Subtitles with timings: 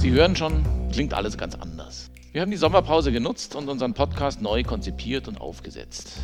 [0.00, 2.10] Sie hören schon, klingt alles ganz anders.
[2.32, 6.22] Wir haben die Sommerpause genutzt und unseren Podcast neu konzipiert und aufgesetzt.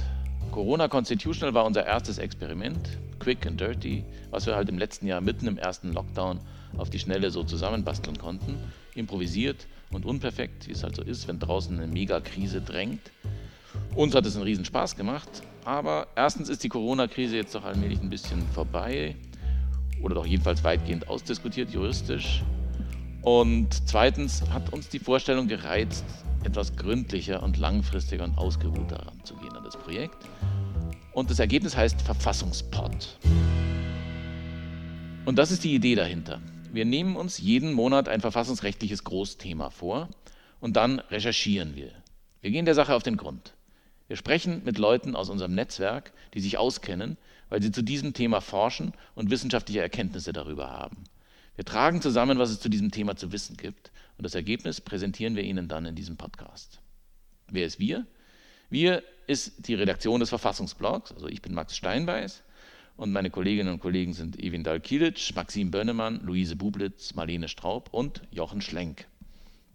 [0.51, 5.21] Corona Constitutional war unser erstes Experiment, quick and dirty, was wir halt im letzten Jahr
[5.21, 6.41] mitten im ersten Lockdown
[6.79, 8.57] auf die Schnelle so zusammenbasteln konnten.
[8.95, 13.11] Improvisiert und unperfekt, wie es halt so ist, wenn draußen eine Megakrise drängt.
[13.95, 15.29] Uns hat es einen riesen Spaß gemacht,
[15.67, 19.17] aber erstens ist die Corona-Krise jetzt doch allmählich ein bisschen vorbei
[20.01, 22.43] oder doch jedenfalls weitgehend ausdiskutiert juristisch.
[23.27, 26.05] Und zweitens hat uns die Vorstellung gereizt,
[26.45, 30.17] etwas gründlicher und langfristiger und ausgeruhter heranzugehen an das Projekt.
[31.13, 33.19] Und das Ergebnis heißt Verfassungspod.
[35.25, 36.41] Und das ist die Idee dahinter.
[36.73, 40.09] Wir nehmen uns jeden Monat ein verfassungsrechtliches Großthema vor
[40.61, 41.91] und dann recherchieren wir.
[42.43, 43.55] Wir gehen der Sache auf den Grund.
[44.07, 47.17] Wir sprechen mit Leuten aus unserem Netzwerk, die sich auskennen,
[47.49, 51.09] weil sie zu diesem Thema forschen und wissenschaftliche Erkenntnisse darüber haben.
[51.57, 55.37] Wir tragen zusammen, was es zu diesem Thema zu wissen gibt und das Ergebnis präsentieren
[55.37, 56.81] wir Ihnen dann in diesem Podcast.
[57.49, 58.07] Wer ist wir?
[58.69, 62.43] Wir ist die Redaktion des Verfassungsblogs, also ich bin Max Steinbeiß
[62.97, 68.23] und meine Kolleginnen und Kollegen sind Evin Dahl-Kielitsch, Maxim Bönnemann, Luise Bublitz, Marlene Straub und
[68.31, 69.07] Jochen Schlenk.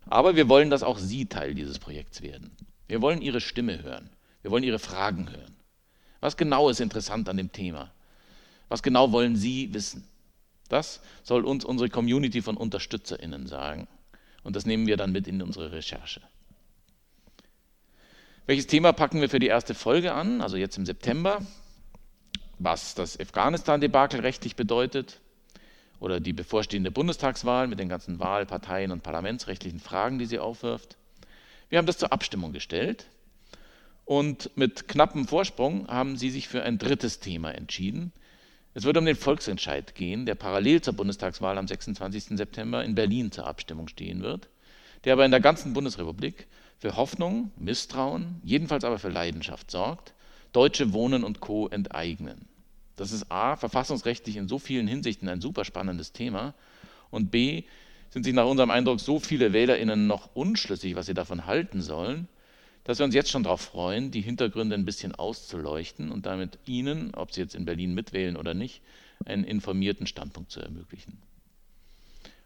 [0.06, 2.52] Aber wir wollen, dass auch Sie Teil dieses Projekts werden.
[2.88, 4.10] Wir wollen Ihre Stimme hören.
[4.44, 5.56] Wir wollen Ihre Fragen hören.
[6.20, 7.92] Was genau ist interessant an dem Thema?
[8.70, 10.08] Was genau wollen Sie wissen?
[10.72, 13.90] Das soll uns unsere Community von UnterstützerInnen sagen.
[14.44, 16.22] Und das nehmen wir dann mit in unsere Recherche.
[18.46, 21.46] Welches Thema packen wir für die erste Folge an, also jetzt im September?
[22.58, 25.20] Was das Afghanistan-Debakel rechtlich bedeutet
[26.00, 30.96] oder die bevorstehende Bundestagswahl mit den ganzen Wahlparteien und parlamentsrechtlichen Fragen, die sie aufwirft.
[31.70, 33.08] Wir haben das zur Abstimmung gestellt
[34.06, 38.14] und mit knappem Vorsprung haben sie sich für ein drittes Thema entschieden.
[38.74, 42.38] Es wird um den Volksentscheid gehen, der parallel zur Bundestagswahl am 26.
[42.38, 44.50] September in Berlin zur Abstimmung stehen wird,
[45.04, 50.14] der aber in der ganzen Bundesrepublik für Hoffnung, Misstrauen, jedenfalls aber für Leidenschaft sorgt,
[50.54, 51.68] Deutsche Wohnen und Co.
[51.68, 52.48] enteignen.
[52.96, 56.54] Das ist A, verfassungsrechtlich in so vielen Hinsichten ein super spannendes Thema
[57.10, 57.64] und B,
[58.10, 62.28] sind sich nach unserem Eindruck so viele WählerInnen noch unschlüssig, was sie davon halten sollen,
[62.84, 67.14] dass wir uns jetzt schon darauf freuen, die Hintergründe ein bisschen auszuleuchten und damit Ihnen,
[67.16, 68.82] ob Sie jetzt in Berlin mitwählen oder nicht,
[69.26, 71.22] einen informierten Standpunkt zu ermöglichen.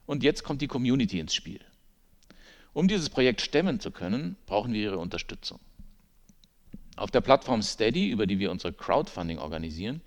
[0.06, 1.62] Und jetzt kommt die Community ins Spiel.
[2.74, 5.60] Um dieses Projekt stemmen zu können, brauchen wir Ihre Unterstützung.
[6.98, 10.02] Auf der Plattform Steady, über die wir unsere Crowdfunding organisieren,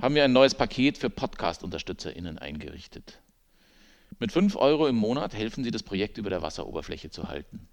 [0.00, 3.20] haben wir ein neues Paket für Podcast-UnterstützerInnen eingerichtet.
[4.18, 7.68] Mit 5 Euro im Monat helfen Sie, das Projekt über der Wasseroberfläche zu halten.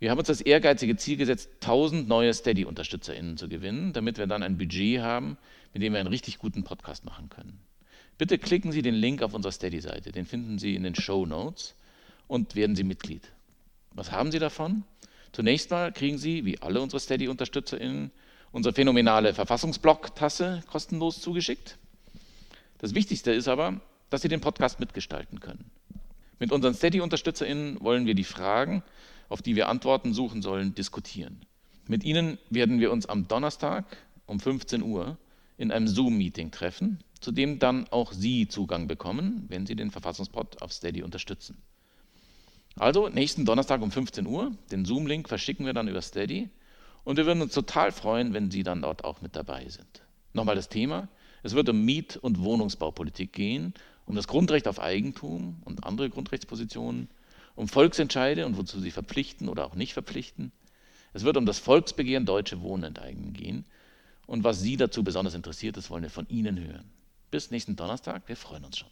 [0.00, 4.42] Wir haben uns das ehrgeizige Ziel gesetzt, 1000 neue Steady-UnterstützerInnen zu gewinnen, damit wir dann
[4.42, 5.36] ein Budget haben,
[5.74, 7.60] mit dem wir einen richtig guten Podcast machen können.
[8.16, 11.74] Bitte klicken Sie den Link auf unserer Steady-Seite, den finden Sie in den Show Notes
[12.28, 13.30] und werden Sie Mitglied.
[13.92, 14.84] Was haben Sie davon?
[15.32, 18.10] Zunächst mal kriegen Sie, wie alle unsere Steady-UnterstützerInnen,
[18.52, 21.76] unsere phänomenale Verfassungsblock-Tasse kostenlos zugeschickt.
[22.78, 25.70] Das Wichtigste ist aber, dass Sie den Podcast mitgestalten können.
[26.38, 28.82] Mit unseren Steady-UnterstützerInnen wollen wir die Fragen,
[29.30, 31.40] auf die wir Antworten suchen sollen, diskutieren.
[31.88, 33.96] Mit Ihnen werden wir uns am Donnerstag
[34.26, 35.16] um 15 Uhr
[35.56, 40.60] in einem Zoom-Meeting treffen, zu dem dann auch Sie Zugang bekommen, wenn Sie den Verfassungspod
[40.60, 41.56] auf Steady unterstützen.
[42.76, 46.50] Also nächsten Donnerstag um 15 Uhr, den Zoom-Link verschicken wir dann über Steady
[47.04, 50.02] und wir würden uns total freuen, wenn Sie dann dort auch mit dabei sind.
[50.32, 51.08] Nochmal das Thema,
[51.42, 53.74] es wird um Miet- und Wohnungsbaupolitik gehen,
[54.06, 57.08] um das Grundrecht auf Eigentum und andere Grundrechtspositionen,
[57.54, 60.52] um Volksentscheide und wozu sie verpflichten oder auch nicht verpflichten.
[61.12, 63.64] Es wird um das Volksbegehren Deutsche Wohnen enteignen gehen.
[64.26, 66.90] Und was Sie dazu besonders interessiert, das wollen wir von Ihnen hören.
[67.30, 68.90] Bis nächsten Donnerstag, wir freuen uns schon.